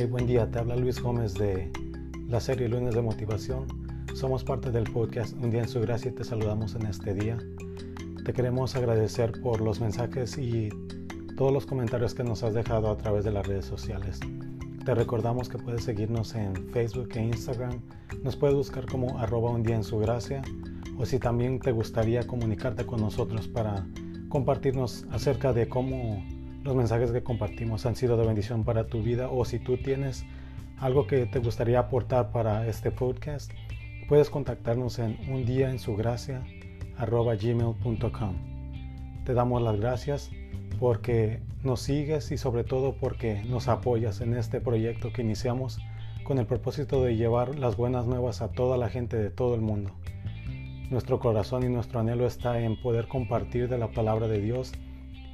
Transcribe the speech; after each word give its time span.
buen 0.00 0.26
día, 0.26 0.50
te 0.50 0.58
habla 0.58 0.74
Luis 0.74 1.00
Gómez 1.00 1.34
de 1.34 1.70
la 2.26 2.40
serie 2.40 2.66
Lunes 2.66 2.94
de 2.94 3.02
Motivación. 3.02 3.66
Somos 4.14 4.42
parte 4.42 4.70
del 4.70 4.84
podcast 4.84 5.34
Un 5.34 5.50
día 5.50 5.60
en 5.60 5.68
su 5.68 5.80
gracia 5.80 6.10
y 6.10 6.14
te 6.14 6.24
saludamos 6.24 6.74
en 6.74 6.86
este 6.86 7.12
día. 7.12 7.36
Te 8.24 8.32
queremos 8.32 8.74
agradecer 8.74 9.32
por 9.42 9.60
los 9.60 9.80
mensajes 9.80 10.38
y 10.38 10.70
todos 11.36 11.52
los 11.52 11.66
comentarios 11.66 12.14
que 12.14 12.24
nos 12.24 12.42
has 12.42 12.54
dejado 12.54 12.90
a 12.90 12.96
través 12.96 13.24
de 13.24 13.32
las 13.32 13.46
redes 13.46 13.66
sociales. 13.66 14.18
Te 14.84 14.94
recordamos 14.94 15.50
que 15.50 15.58
puedes 15.58 15.84
seguirnos 15.84 16.34
en 16.34 16.54
Facebook 16.70 17.10
e 17.14 17.24
Instagram. 17.24 17.82
Nos 18.22 18.34
puedes 18.36 18.56
buscar 18.56 18.86
como 18.86 19.18
arroba 19.18 19.50
un 19.50 19.62
día 19.62 19.76
en 19.76 19.84
su 19.84 19.98
gracia. 19.98 20.42
O 20.98 21.04
si 21.04 21.18
también 21.18 21.60
te 21.60 21.70
gustaría 21.70 22.26
comunicarte 22.26 22.86
con 22.86 23.00
nosotros 23.02 23.46
para 23.46 23.86
compartirnos 24.30 25.04
acerca 25.10 25.52
de 25.52 25.68
cómo 25.68 26.24
los 26.64 26.76
mensajes 26.76 27.10
que 27.10 27.22
compartimos 27.22 27.86
han 27.86 27.96
sido 27.96 28.16
de 28.16 28.26
bendición 28.26 28.64
para 28.64 28.86
tu 28.86 29.02
vida 29.02 29.28
o 29.28 29.44
si 29.44 29.58
tú 29.58 29.76
tienes 29.76 30.24
algo 30.78 31.06
que 31.06 31.26
te 31.26 31.38
gustaría 31.40 31.80
aportar 31.80 32.30
para 32.30 32.66
este 32.66 32.90
podcast, 32.90 33.50
puedes 34.08 34.30
contactarnos 34.30 34.98
en 34.98 35.18
un 35.28 35.44
día 35.44 35.70
en 35.70 35.78
su 35.78 35.96
gracia. 35.96 36.42
Te 39.24 39.34
damos 39.34 39.62
las 39.62 39.80
gracias 39.80 40.30
porque 40.78 41.40
nos 41.62 41.80
sigues 41.80 42.30
y 42.30 42.38
sobre 42.38 42.64
todo 42.64 42.94
porque 42.94 43.42
nos 43.44 43.68
apoyas 43.68 44.20
en 44.20 44.34
este 44.34 44.60
proyecto 44.60 45.12
que 45.12 45.22
iniciamos 45.22 45.78
con 46.24 46.38
el 46.38 46.46
propósito 46.46 47.02
de 47.02 47.16
llevar 47.16 47.58
las 47.58 47.76
buenas 47.76 48.06
nuevas 48.06 48.40
a 48.40 48.52
toda 48.52 48.76
la 48.76 48.88
gente 48.88 49.16
de 49.16 49.30
todo 49.30 49.54
el 49.54 49.60
mundo. 49.60 49.90
Nuestro 50.90 51.18
corazón 51.18 51.64
y 51.64 51.68
nuestro 51.68 52.00
anhelo 52.00 52.26
está 52.26 52.60
en 52.60 52.80
poder 52.80 53.08
compartir 53.08 53.68
de 53.68 53.78
la 53.78 53.88
palabra 53.88 54.28
de 54.28 54.40
Dios 54.40 54.72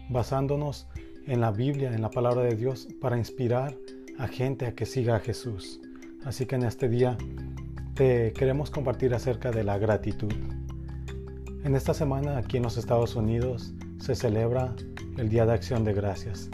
basándonos 0.09 0.87
en 1.29 1.41
la 1.41 1.51
Biblia, 1.53 1.93
en 1.93 2.03
la 2.03 2.11
palabra 2.11 2.43
de 2.43 2.57
Dios, 2.57 2.89
para 3.01 3.19
inspirar 3.19 3.77
a 4.19 4.27
gente 4.27 4.67
a 4.67 4.75
que 4.75 4.87
siga 4.87 5.17
a 5.17 5.21
Jesús. 5.21 5.81
Así 6.25 6.47
que 6.47 6.57
en 6.57 6.65
este 6.65 6.89
día 6.89 7.17
te 7.95 8.33
queremos 8.33 8.71
compartir 8.71 9.15
acerca 9.15 9.51
de 9.51 9.63
la 9.63 9.79
gratitud. 9.79 10.33
En 11.65 11.75
esta 11.75 11.93
semana 11.93 12.39
aquí 12.39 12.57
en 12.57 12.63
los 12.63 12.79
Estados 12.79 13.15
Unidos 13.15 13.75
se 13.99 14.15
celebra 14.15 14.75
el 15.19 15.29
Día 15.29 15.45
de 15.45 15.53
Acción 15.53 15.85
de 15.85 15.93
Gracias. 15.93 16.51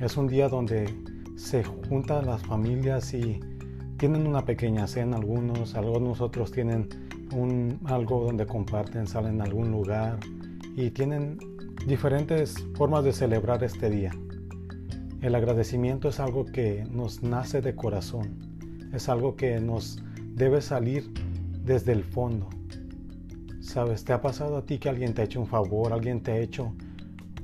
Es 0.00 0.16
un 0.16 0.28
día 0.28 0.48
donde 0.48 0.94
se 1.36 1.64
juntan 1.64 2.26
las 2.26 2.42
familias 2.42 3.12
y 3.12 3.40
tienen 3.96 4.26
una 4.26 4.44
pequeña 4.44 4.86
cena 4.86 5.16
algunos, 5.16 5.74
algunos 5.74 6.20
otros 6.20 6.52
tienen 6.52 6.88
un, 7.34 7.80
algo 7.86 8.24
donde 8.24 8.46
comparten, 8.46 9.06
salen 9.06 9.40
a 9.40 9.44
algún 9.44 9.70
lugar 9.70 10.18
y 10.76 10.90
tienen 10.90 11.38
diferentes 11.86 12.56
formas 12.74 13.04
de 13.04 13.12
celebrar 13.12 13.62
este 13.62 13.88
día. 13.88 14.10
El 15.22 15.36
agradecimiento 15.36 16.08
es 16.08 16.18
algo 16.18 16.44
que 16.44 16.84
nos 16.90 17.22
nace 17.22 17.60
de 17.60 17.76
corazón, 17.76 18.90
es 18.92 19.08
algo 19.08 19.36
que 19.36 19.60
nos 19.60 20.02
debe 20.34 20.60
salir 20.62 21.08
desde 21.62 21.92
el 21.92 22.02
fondo. 22.02 22.48
Sabes, 23.60 24.04
¿te 24.04 24.12
ha 24.12 24.20
pasado 24.20 24.56
a 24.56 24.66
ti 24.66 24.78
que 24.78 24.88
alguien 24.88 25.14
te 25.14 25.22
ha 25.22 25.26
hecho 25.26 25.40
un 25.40 25.46
favor, 25.46 25.92
alguien 25.92 26.24
te 26.24 26.32
ha 26.32 26.38
hecho 26.38 26.72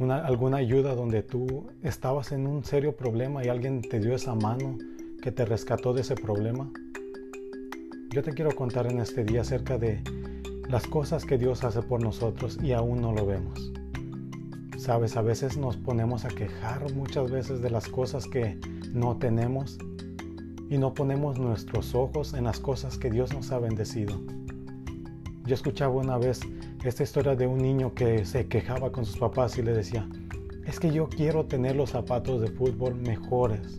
una, 0.01 0.25
alguna 0.25 0.57
ayuda 0.57 0.97
donde 0.97 1.23
tú 1.23 1.69
estabas 1.83 2.33
en 2.33 2.49
un 2.49 2.65
serio 2.65 2.97
problema 2.97 3.45
y 3.45 3.49
alguien 3.49 3.81
te 3.81 4.01
dio 4.01 4.15
esa 4.15 4.35
mano 4.35 4.77
que 5.23 5.31
te 5.31 5.45
rescató 5.45 5.93
de 5.93 6.01
ese 6.01 6.17
problema? 6.17 6.69
Yo 8.11 8.25
te 8.25 8.33
quiero 8.33 8.51
contar 8.57 8.91
en 8.91 8.99
este 8.99 9.25
día 9.25 9.43
acerca 9.43 9.79
de 9.79 10.03
las 10.69 10.89
cosas 10.89 11.25
que 11.25 11.39
Dios 11.39 11.63
hace 11.63 11.81
por 11.83 12.03
nosotros 12.03 12.59
y 12.61 12.73
aún 12.73 13.01
no 13.01 13.13
lo 13.13 13.25
vemos. 13.25 13.73
Sabes, 14.83 15.17
a 15.17 15.23
veces 15.23 15.57
nos 15.57 15.77
ponemos 15.77 16.25
a 16.25 16.29
quejar 16.29 16.93
muchas 16.95 17.31
veces 17.31 17.63
de 17.63 17.71
las 17.71 17.87
cosas 17.87 18.27
que 18.27 18.59
no 18.93 19.17
tenemos 19.17 19.79
y 20.71 20.77
no 20.77 20.93
ponemos 20.93 21.39
nuestros 21.39 21.95
ojos 21.95 22.35
en 22.35 22.43
las 22.43 22.59
cosas 22.59 22.99
que 22.99 23.09
Dios 23.09 23.33
nos 23.33 23.53
ha 23.53 23.61
bendecido. 23.61 24.21
Yo 25.47 25.55
escuchaba 25.55 25.95
una 25.95 26.19
vez 26.19 26.41
esta 26.83 27.05
historia 27.05 27.37
de 27.37 27.47
un 27.47 27.59
niño 27.59 27.95
que 27.95 28.25
se 28.25 28.49
quejaba 28.49 28.91
con 28.91 29.07
sus 29.07 29.19
papás 29.19 29.57
y 29.57 29.63
le 29.63 29.73
decía, 29.73 30.09
es 30.67 30.81
que 30.81 30.91
yo 30.91 31.09
quiero 31.09 31.45
tener 31.45 31.77
los 31.77 31.91
zapatos 31.91 32.41
de 32.41 32.49
fútbol 32.49 32.97
mejores. 32.97 33.79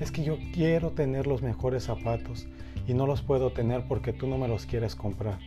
Es 0.00 0.10
que 0.10 0.24
yo 0.24 0.38
quiero 0.52 0.90
tener 0.90 1.28
los 1.28 1.40
mejores 1.40 1.84
zapatos 1.84 2.48
y 2.88 2.94
no 2.94 3.06
los 3.06 3.22
puedo 3.22 3.52
tener 3.52 3.86
porque 3.86 4.12
tú 4.12 4.26
no 4.26 4.38
me 4.38 4.48
los 4.48 4.66
quieres 4.66 4.96
comprar. 4.96 5.38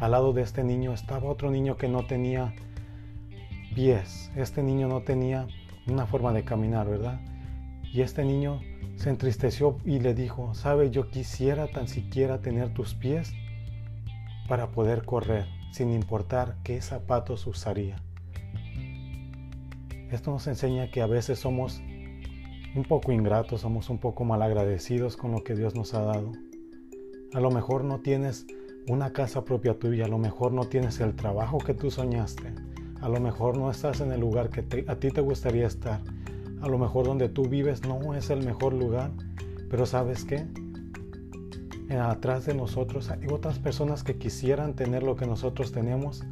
Al 0.00 0.10
lado 0.10 0.32
de 0.32 0.42
este 0.42 0.64
niño 0.64 0.92
estaba 0.92 1.30
otro 1.30 1.52
niño 1.52 1.76
que 1.76 1.86
no 1.86 2.04
tenía 2.04 2.52
pies. 3.74 4.30
Este 4.36 4.62
niño 4.62 4.88
no 4.88 5.02
tenía 5.02 5.46
una 5.86 6.06
forma 6.06 6.32
de 6.32 6.44
caminar, 6.44 6.88
¿verdad? 6.88 7.20
Y 7.92 8.00
este 8.02 8.24
niño 8.24 8.60
se 8.96 9.10
entristeció 9.10 9.78
y 9.84 10.00
le 10.00 10.14
dijo, 10.14 10.54
sabe, 10.54 10.90
yo 10.90 11.10
quisiera 11.10 11.66
tan 11.68 11.88
siquiera 11.88 12.40
tener 12.40 12.72
tus 12.72 12.94
pies 12.94 13.32
para 14.48 14.70
poder 14.70 15.04
correr, 15.04 15.46
sin 15.72 15.92
importar 15.92 16.56
qué 16.62 16.80
zapatos 16.80 17.46
usaría. 17.46 17.96
Esto 20.10 20.30
nos 20.30 20.46
enseña 20.46 20.90
que 20.90 21.00
a 21.00 21.06
veces 21.06 21.38
somos 21.38 21.80
un 22.74 22.84
poco 22.88 23.12
ingratos, 23.12 23.62
somos 23.62 23.90
un 23.90 23.98
poco 23.98 24.24
malagradecidos 24.24 25.16
con 25.16 25.32
lo 25.32 25.42
que 25.42 25.54
Dios 25.54 25.74
nos 25.74 25.94
ha 25.94 26.02
dado. 26.02 26.32
A 27.34 27.40
lo 27.40 27.50
mejor 27.50 27.84
no 27.84 28.00
tienes 28.00 28.46
una 28.88 29.12
casa 29.12 29.44
propia 29.44 29.78
tuya, 29.78 30.06
a 30.06 30.08
lo 30.08 30.18
mejor 30.18 30.52
no 30.52 30.64
tienes 30.64 31.00
el 31.00 31.14
trabajo 31.14 31.58
que 31.58 31.74
tú 31.74 31.90
soñaste, 31.90 32.52
a 33.02 33.08
lo 33.08 33.20
mejor 33.20 33.58
no 33.58 33.68
estás 33.68 34.00
en 34.00 34.12
el 34.12 34.20
lugar 34.20 34.48
que 34.48 34.84
a 34.86 34.94
ti 34.94 35.10
te 35.10 35.20
gustaría 35.20 35.66
estar. 35.66 36.00
A 36.60 36.68
lo 36.68 36.78
mejor 36.78 37.04
donde 37.04 37.28
tú 37.28 37.48
vives 37.48 37.82
no 37.82 38.14
es 38.14 38.30
el 38.30 38.44
mejor 38.44 38.72
lugar. 38.72 39.10
Pero 39.68 39.86
sabes 39.86 40.24
qué? 40.24 40.46
Eh, 41.90 41.96
atrás 41.96 42.46
de 42.46 42.54
nosotros 42.54 43.10
hay 43.10 43.26
otras 43.28 43.58
personas 43.58 44.04
que 44.04 44.16
quisieran 44.16 44.74
tener 44.74 45.02
lo 45.02 45.16
que 45.16 45.26
nosotros 45.26 45.72
tenemos. 45.72 46.22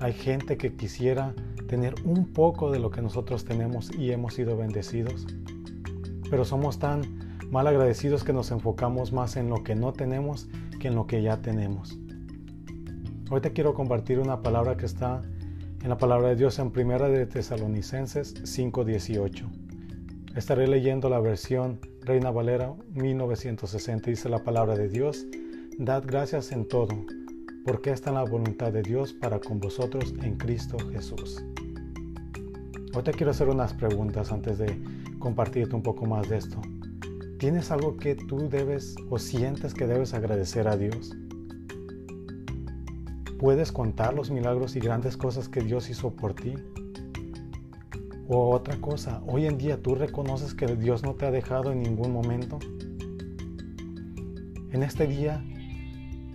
Hay 0.00 0.12
gente 0.12 0.56
que 0.56 0.74
quisiera 0.74 1.32
tener 1.68 1.94
un 2.04 2.26
poco 2.26 2.72
de 2.72 2.80
lo 2.80 2.90
que 2.90 3.00
nosotros 3.00 3.44
tenemos 3.44 3.94
y 3.96 4.10
hemos 4.10 4.34
sido 4.34 4.56
bendecidos. 4.56 5.26
Pero 6.28 6.44
somos 6.44 6.80
tan 6.80 7.02
mal 7.52 7.68
agradecidos 7.68 8.24
que 8.24 8.32
nos 8.32 8.50
enfocamos 8.50 9.12
más 9.12 9.36
en 9.36 9.48
lo 9.48 9.62
que 9.62 9.76
no 9.76 9.92
tenemos 9.92 10.48
que 10.80 10.88
en 10.88 10.96
lo 10.96 11.06
que 11.06 11.22
ya 11.22 11.36
tenemos. 11.36 11.96
Hoy 13.28 13.40
te 13.40 13.52
quiero 13.52 13.74
compartir 13.74 14.20
una 14.20 14.40
palabra 14.40 14.76
que 14.76 14.86
está 14.86 15.20
en 15.82 15.88
la 15.88 15.98
palabra 15.98 16.28
de 16.28 16.36
Dios 16.36 16.60
en 16.60 16.70
Primera 16.70 17.08
de 17.08 17.26
Tesalonicenses 17.26 18.34
5:18. 18.44 19.50
Estaré 20.36 20.68
leyendo 20.68 21.08
la 21.10 21.18
versión 21.18 21.80
Reina 22.02 22.30
Valera 22.30 22.72
1960. 22.94 24.10
Dice 24.10 24.28
la 24.28 24.44
palabra 24.44 24.76
de 24.76 24.88
Dios, 24.88 25.26
Dad 25.76 26.04
gracias 26.06 26.52
en 26.52 26.68
todo, 26.68 27.04
porque 27.64 27.90
esta 27.90 28.10
es 28.10 28.14
la 28.14 28.22
voluntad 28.22 28.72
de 28.72 28.82
Dios 28.82 29.12
para 29.12 29.40
con 29.40 29.58
vosotros 29.58 30.14
en 30.22 30.36
Cristo 30.36 30.76
Jesús. 30.92 31.44
Hoy 32.94 33.02
te 33.02 33.10
quiero 33.10 33.32
hacer 33.32 33.48
unas 33.48 33.74
preguntas 33.74 34.30
antes 34.30 34.56
de 34.58 34.80
compartirte 35.18 35.74
un 35.74 35.82
poco 35.82 36.06
más 36.06 36.28
de 36.28 36.36
esto. 36.36 36.62
¿Tienes 37.40 37.72
algo 37.72 37.96
que 37.96 38.14
tú 38.14 38.48
debes 38.48 38.94
o 39.10 39.18
sientes 39.18 39.74
que 39.74 39.88
debes 39.88 40.14
agradecer 40.14 40.68
a 40.68 40.76
Dios? 40.76 41.16
¿Puedes 43.38 43.70
contar 43.70 44.14
los 44.14 44.30
milagros 44.30 44.76
y 44.76 44.80
grandes 44.80 45.18
cosas 45.18 45.50
que 45.50 45.60
Dios 45.60 45.90
hizo 45.90 46.10
por 46.10 46.32
ti? 46.32 46.54
O 48.28 48.50
otra 48.50 48.76
cosa, 48.78 49.22
hoy 49.26 49.44
en 49.44 49.58
día 49.58 49.82
tú 49.82 49.94
reconoces 49.94 50.54
que 50.54 50.66
Dios 50.74 51.02
no 51.02 51.14
te 51.14 51.26
ha 51.26 51.30
dejado 51.30 51.70
en 51.70 51.82
ningún 51.82 52.12
momento. 52.12 52.58
En 54.72 54.82
este 54.82 55.06
día, 55.06 55.44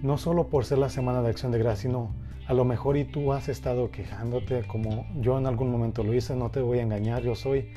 no 0.04 0.20
solo 0.20 0.48
por 0.48 0.64
ser 0.64 0.78
la 0.78 0.90
semana 0.90 1.24
de 1.24 1.30
acción 1.30 1.52
de 1.52 1.58
gracia, 1.58 1.90
sino 1.90 2.14
a 2.46 2.54
lo 2.54 2.66
mejor 2.66 2.98
y 2.98 3.06
tú 3.06 3.34
has 3.34 3.50
estado 3.50 3.90
quejándote 3.90 4.68
como 4.68 5.08
yo 5.20 5.40
en 5.40 5.48
algún 5.48 5.72
momento 5.72 6.04
lo 6.04 6.14
hice, 6.14 6.36
no 6.36 6.52
te 6.52 6.62
voy 6.62 6.80
a 6.80 6.84
engañar, 6.84 7.24
yo 7.24 7.34
soy 7.34 7.70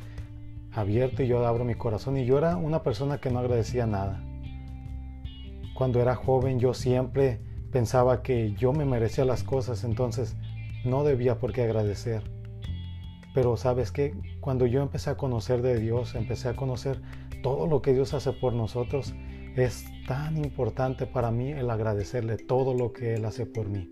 abierto 0.70 1.22
y 1.22 1.28
yo 1.28 1.46
abro 1.46 1.64
mi 1.64 1.76
corazón 1.76 2.18
y 2.18 2.26
yo 2.26 2.36
era 2.36 2.56
una 2.56 2.82
persona 2.82 3.18
que 3.18 3.30
no 3.30 3.38
agradecía 3.38 3.86
nada. 3.86 4.22
Cuando 5.74 6.00
era 6.02 6.14
joven 6.14 6.60
yo 6.60 6.74
siempre 6.74 7.53
pensaba 7.74 8.22
que 8.22 8.52
yo 8.52 8.72
me 8.72 8.84
merecía 8.84 9.24
las 9.24 9.42
cosas, 9.42 9.82
entonces 9.82 10.36
no 10.84 11.02
debía 11.02 11.40
por 11.40 11.52
qué 11.52 11.64
agradecer. 11.64 12.22
Pero 13.34 13.56
sabes 13.56 13.90
que 13.90 14.14
cuando 14.38 14.64
yo 14.64 14.80
empecé 14.80 15.10
a 15.10 15.16
conocer 15.16 15.60
de 15.60 15.80
Dios, 15.80 16.14
empecé 16.14 16.48
a 16.48 16.54
conocer 16.54 17.02
todo 17.42 17.66
lo 17.66 17.82
que 17.82 17.92
Dios 17.92 18.14
hace 18.14 18.32
por 18.32 18.52
nosotros, 18.52 19.12
es 19.56 19.86
tan 20.06 20.36
importante 20.36 21.04
para 21.04 21.32
mí 21.32 21.50
el 21.50 21.68
agradecerle 21.68 22.36
todo 22.36 22.74
lo 22.74 22.92
que 22.92 23.14
Él 23.14 23.24
hace 23.24 23.44
por 23.44 23.68
mí. 23.68 23.90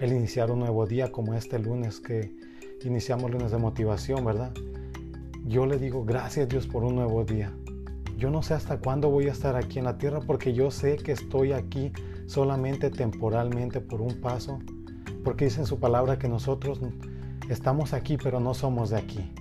El 0.00 0.12
iniciar 0.12 0.50
un 0.50 0.58
nuevo 0.58 0.84
día 0.84 1.12
como 1.12 1.34
este 1.34 1.60
lunes 1.60 2.00
que 2.00 2.34
iniciamos 2.82 3.30
lunes 3.30 3.52
de 3.52 3.58
motivación, 3.58 4.24
¿verdad? 4.24 4.52
Yo 5.44 5.64
le 5.64 5.78
digo 5.78 6.04
gracias 6.04 6.48
Dios 6.48 6.66
por 6.66 6.82
un 6.82 6.96
nuevo 6.96 7.24
día. 7.24 7.52
Yo 8.16 8.30
no 8.30 8.42
sé 8.42 8.54
hasta 8.54 8.80
cuándo 8.80 9.10
voy 9.10 9.28
a 9.28 9.32
estar 9.32 9.54
aquí 9.54 9.78
en 9.78 9.84
la 9.84 9.96
tierra 9.96 10.18
porque 10.18 10.52
yo 10.52 10.72
sé 10.72 10.96
que 10.96 11.12
estoy 11.12 11.52
aquí 11.52 11.92
solamente 12.30 12.90
temporalmente 12.90 13.80
por 13.80 14.00
un 14.00 14.20
paso, 14.20 14.58
porque 15.24 15.46
dice 15.46 15.60
en 15.60 15.66
su 15.66 15.78
palabra 15.78 16.18
que 16.18 16.28
nosotros 16.28 16.80
estamos 17.48 17.92
aquí 17.92 18.16
pero 18.16 18.40
no 18.40 18.54
somos 18.54 18.90
de 18.90 18.96
aquí. 18.96 19.32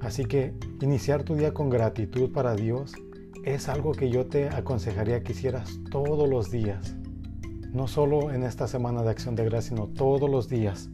Así 0.00 0.24
que 0.24 0.54
Iniciar 0.82 1.22
tu 1.22 1.36
día 1.36 1.54
con 1.54 1.70
gratitud 1.70 2.32
para 2.32 2.56
Dios 2.56 2.92
es 3.44 3.68
algo 3.68 3.92
que 3.92 4.10
yo 4.10 4.26
te 4.26 4.48
aconsejaría 4.48 5.22
que 5.22 5.30
hicieras 5.30 5.78
todos 5.92 6.28
los 6.28 6.50
días. 6.50 6.96
No 7.72 7.86
solo 7.86 8.32
en 8.32 8.42
esta 8.42 8.66
semana 8.66 9.04
de 9.04 9.10
acción 9.10 9.36
de 9.36 9.44
gracia, 9.44 9.76
sino 9.76 9.86
todos 9.86 10.28
los 10.28 10.48
días. 10.48 10.90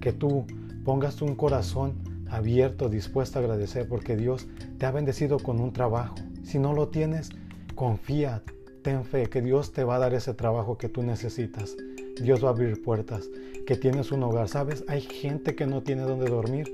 Que 0.00 0.14
tú 0.14 0.46
pongas 0.86 1.20
un 1.20 1.36
corazón 1.36 1.96
abierto, 2.30 2.88
dispuesto 2.88 3.38
a 3.38 3.42
agradecer 3.42 3.86
porque 3.86 4.16
Dios 4.16 4.48
te 4.78 4.86
ha 4.86 4.90
bendecido 4.90 5.38
con 5.38 5.60
un 5.60 5.74
trabajo. 5.74 6.14
Si 6.42 6.58
no 6.58 6.72
lo 6.72 6.88
tienes, 6.88 7.28
confía, 7.74 8.42
ten 8.82 9.04
fe 9.04 9.28
que 9.28 9.42
Dios 9.42 9.72
te 9.72 9.84
va 9.84 9.96
a 9.96 9.98
dar 9.98 10.14
ese 10.14 10.34
trabajo 10.34 10.78
que 10.78 10.88
tú 10.88 11.02
necesitas. 11.02 11.76
Dios 12.20 12.42
va 12.42 12.48
a 12.48 12.52
abrir 12.52 12.82
puertas, 12.82 13.28
que 13.66 13.76
tienes 13.76 14.12
un 14.12 14.22
hogar. 14.22 14.48
¿Sabes? 14.48 14.84
Hay 14.88 15.00
gente 15.00 15.54
que 15.54 15.66
no 15.66 15.82
tiene 15.82 16.02
donde 16.02 16.30
dormir, 16.30 16.70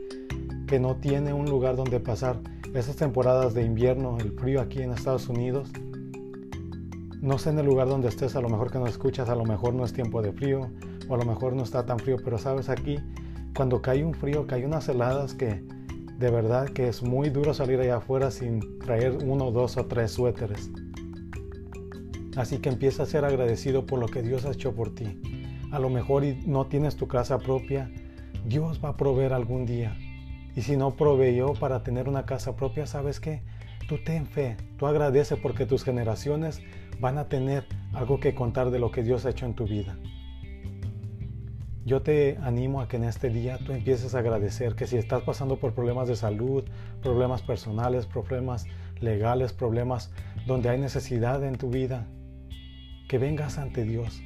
que 0.66 0.78
no 0.78 0.96
tiene 0.96 1.32
un 1.32 1.46
lugar 1.46 1.76
donde 1.76 2.00
pasar 2.00 2.40
esas 2.74 2.96
temporadas 2.96 3.54
de 3.54 3.62
invierno, 3.62 4.18
el 4.18 4.32
frío 4.32 4.60
aquí 4.60 4.82
en 4.82 4.92
Estados 4.92 5.28
Unidos. 5.28 5.70
No 7.20 7.38
sé 7.38 7.50
en 7.50 7.58
el 7.58 7.66
lugar 7.66 7.88
donde 7.88 8.08
estés, 8.08 8.36
a 8.36 8.40
lo 8.40 8.48
mejor 8.48 8.70
que 8.70 8.78
no 8.78 8.86
escuchas, 8.86 9.28
a 9.28 9.34
lo 9.34 9.44
mejor 9.44 9.74
no 9.74 9.84
es 9.84 9.92
tiempo 9.92 10.22
de 10.22 10.32
frío, 10.32 10.70
o 11.08 11.14
a 11.14 11.18
lo 11.18 11.24
mejor 11.24 11.54
no 11.54 11.62
está 11.62 11.86
tan 11.86 11.98
frío, 11.98 12.18
pero 12.22 12.38
sabes 12.38 12.68
aquí, 12.68 12.98
cuando 13.56 13.80
cae 13.80 14.04
un 14.04 14.14
frío, 14.14 14.46
cae 14.46 14.66
unas 14.66 14.88
heladas 14.88 15.34
que 15.34 15.64
de 16.18 16.30
verdad 16.30 16.68
que 16.68 16.88
es 16.88 17.02
muy 17.02 17.30
duro 17.30 17.54
salir 17.54 17.80
allá 17.80 17.96
afuera 17.96 18.30
sin 18.30 18.78
traer 18.78 19.18
uno, 19.24 19.50
dos 19.50 19.76
o 19.76 19.86
tres 19.86 20.12
suéteres. 20.12 20.70
Así 22.36 22.58
que 22.58 22.68
empieza 22.68 23.02
a 23.02 23.06
ser 23.06 23.24
agradecido 23.24 23.86
por 23.86 23.98
lo 23.98 24.08
que 24.08 24.22
Dios 24.22 24.44
ha 24.44 24.52
hecho 24.52 24.74
por 24.74 24.94
ti. 24.94 25.20
A 25.72 25.78
lo 25.78 25.88
mejor 25.88 26.22
no 26.46 26.66
tienes 26.66 26.96
tu 26.96 27.08
casa 27.08 27.38
propia, 27.38 27.90
Dios 28.44 28.80
va 28.84 28.90
a 28.90 28.96
proveer 28.96 29.32
algún 29.32 29.66
día. 29.66 29.96
Y 30.54 30.62
si 30.62 30.76
no 30.76 30.96
proveyó 30.96 31.54
para 31.54 31.82
tener 31.82 32.08
una 32.08 32.26
casa 32.26 32.54
propia, 32.54 32.86
¿sabes 32.86 33.20
qué? 33.20 33.42
Tú 33.88 33.98
ten 34.04 34.26
fe, 34.26 34.56
tú 34.78 34.86
agradece 34.86 35.36
porque 35.36 35.66
tus 35.66 35.82
generaciones 35.82 36.60
van 37.00 37.18
a 37.18 37.28
tener 37.28 37.66
algo 37.92 38.20
que 38.20 38.34
contar 38.34 38.70
de 38.70 38.78
lo 38.78 38.90
que 38.90 39.02
Dios 39.02 39.26
ha 39.26 39.30
hecho 39.30 39.46
en 39.46 39.54
tu 39.54 39.64
vida. 39.64 39.96
Yo 41.84 42.02
te 42.02 42.36
animo 42.42 42.80
a 42.80 42.88
que 42.88 42.96
en 42.96 43.04
este 43.04 43.30
día 43.30 43.58
tú 43.58 43.72
empieces 43.72 44.14
a 44.14 44.18
agradecer 44.18 44.74
que 44.74 44.88
si 44.88 44.96
estás 44.96 45.22
pasando 45.22 45.60
por 45.60 45.72
problemas 45.72 46.08
de 46.08 46.16
salud, 46.16 46.64
problemas 47.00 47.42
personales, 47.42 48.06
problemas 48.06 48.66
legales, 49.00 49.52
problemas 49.52 50.10
donde 50.46 50.68
hay 50.68 50.78
necesidad 50.78 51.44
en 51.44 51.56
tu 51.56 51.70
vida, 51.70 52.08
que 53.08 53.18
vengas 53.18 53.58
ante 53.58 53.84
Dios, 53.84 54.22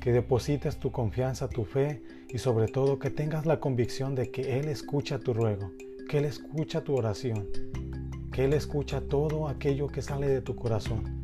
que 0.00 0.12
deposites 0.12 0.78
tu 0.78 0.92
confianza, 0.92 1.48
tu 1.48 1.64
fe 1.64 2.02
y 2.28 2.38
sobre 2.38 2.68
todo 2.68 2.98
que 2.98 3.10
tengas 3.10 3.46
la 3.46 3.60
convicción 3.60 4.14
de 4.14 4.30
que 4.30 4.58
Él 4.58 4.68
escucha 4.68 5.18
tu 5.18 5.34
ruego, 5.34 5.72
que 6.08 6.18
Él 6.18 6.24
escucha 6.24 6.82
tu 6.82 6.94
oración, 6.94 7.46
que 8.32 8.44
Él 8.44 8.52
escucha 8.52 9.00
todo 9.00 9.48
aquello 9.48 9.88
que 9.88 10.02
sale 10.02 10.28
de 10.28 10.40
tu 10.40 10.56
corazón. 10.56 11.20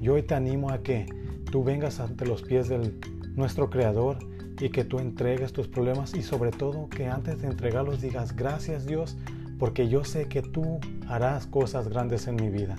Yo 0.00 0.14
hoy 0.14 0.22
te 0.22 0.34
animo 0.34 0.70
a 0.70 0.82
que 0.82 1.06
tú 1.50 1.64
vengas 1.64 2.00
ante 2.00 2.26
los 2.26 2.42
pies 2.42 2.68
de 2.68 2.92
nuestro 3.34 3.70
Creador 3.70 4.18
y 4.60 4.70
que 4.70 4.84
tú 4.84 4.98
entregues 4.98 5.52
tus 5.52 5.68
problemas 5.68 6.14
y 6.14 6.22
sobre 6.22 6.50
todo 6.50 6.88
que 6.88 7.06
antes 7.08 7.40
de 7.40 7.48
entregarlos 7.48 8.00
digas 8.00 8.34
gracias 8.34 8.86
Dios 8.86 9.16
porque 9.58 9.88
yo 9.88 10.04
sé 10.04 10.28
que 10.28 10.42
tú 10.42 10.78
harás 11.08 11.46
cosas 11.46 11.88
grandes 11.88 12.26
en 12.26 12.36
mi 12.36 12.50
vida. 12.50 12.76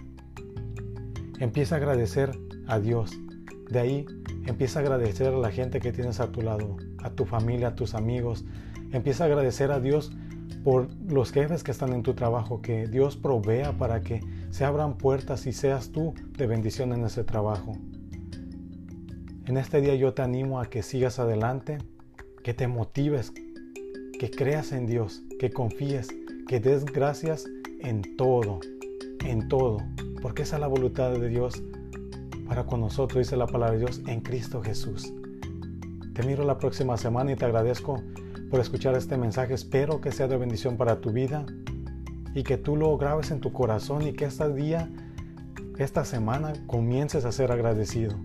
Empieza 1.39 1.75
a 1.75 1.77
agradecer 1.77 2.31
Dios. 2.79 3.11
De 3.69 3.79
ahí 3.79 4.05
Empieza 4.47 4.79
a 4.79 4.81
agradecer 4.81 5.27
a 5.27 5.37
la 5.37 5.51
gente 5.51 5.81
que 5.81 5.91
tienes 5.91 6.21
a 6.21 6.31
tu 6.31 6.41
lado, 6.41 6.77
a 7.03 7.09
tu 7.09 7.25
familia, 7.25 7.69
a 7.69 7.75
tus 7.75 7.95
amigos. 7.95 8.45
Empieza 8.93 9.25
a 9.25 9.27
agradecer 9.27 9.71
a 9.71 9.81
Dios 9.81 10.13
por 10.63 10.87
los 11.05 11.33
jefes 11.33 11.63
que 11.63 11.71
están 11.71 11.91
en 11.91 12.01
tu 12.01 12.13
trabajo, 12.13 12.61
que 12.61 12.87
Dios 12.87 13.17
provea 13.17 13.73
para 13.73 13.99
que 13.99 14.21
se 14.49 14.63
abran 14.63 14.97
puertas 14.97 15.45
y 15.47 15.51
seas 15.51 15.91
tú 15.91 16.13
de 16.37 16.47
bendición 16.47 16.93
en 16.93 17.03
ese 17.03 17.25
trabajo. 17.25 17.73
En 19.45 19.57
este 19.57 19.81
día 19.81 19.95
yo 19.95 20.13
te 20.13 20.21
animo 20.21 20.61
a 20.61 20.69
que 20.69 20.81
sigas 20.81 21.19
adelante, 21.19 21.77
que 22.41 22.53
te 22.53 22.69
motives, 22.69 23.33
que 24.17 24.31
creas 24.31 24.71
en 24.71 24.85
Dios, 24.85 25.23
que 25.39 25.51
confíes, 25.51 26.07
que 26.47 26.61
des 26.61 26.85
gracias 26.85 27.43
en 27.81 28.15
todo, 28.15 28.61
en 29.25 29.49
todo, 29.49 29.79
porque 30.21 30.43
esa 30.43 30.55
es 30.55 30.61
la 30.61 30.67
voluntad 30.67 31.11
de 31.11 31.27
Dios 31.27 31.61
para 32.47 32.65
con 32.65 32.81
nosotros, 32.81 33.25
dice 33.25 33.37
la 33.37 33.47
palabra 33.47 33.73
de 33.73 33.79
Dios, 33.79 34.01
en 34.07 34.21
Cristo 34.21 34.61
Jesús. 34.61 35.13
Te 36.13 36.23
miro 36.23 36.43
la 36.45 36.57
próxima 36.57 36.97
semana 36.97 37.31
y 37.31 37.35
te 37.35 37.45
agradezco 37.45 38.01
por 38.49 38.59
escuchar 38.59 38.95
este 38.95 39.17
mensaje. 39.17 39.53
Espero 39.53 40.01
que 40.01 40.11
sea 40.11 40.27
de 40.27 40.37
bendición 40.37 40.77
para 40.77 41.01
tu 41.01 41.11
vida 41.11 41.45
y 42.33 42.43
que 42.43 42.57
tú 42.57 42.75
lo 42.75 42.97
grabes 42.97 43.31
en 43.31 43.41
tu 43.41 43.51
corazón 43.51 44.01
y 44.03 44.13
que 44.13 44.25
este 44.25 44.51
día, 44.53 44.89
esta 45.77 46.05
semana, 46.05 46.53
comiences 46.65 47.25
a 47.25 47.31
ser 47.31 47.51
agradecido. 47.51 48.15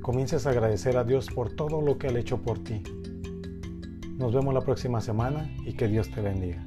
Comiences 0.00 0.46
a 0.46 0.50
agradecer 0.50 0.96
a 0.96 1.04
Dios 1.04 1.28
por 1.28 1.52
todo 1.52 1.80
lo 1.80 1.98
que 1.98 2.08
ha 2.08 2.18
hecho 2.18 2.42
por 2.42 2.58
ti. 2.58 2.82
Nos 4.16 4.34
vemos 4.34 4.52
la 4.54 4.60
próxima 4.62 5.00
semana 5.00 5.48
y 5.64 5.74
que 5.74 5.88
Dios 5.88 6.10
te 6.10 6.20
bendiga. 6.20 6.66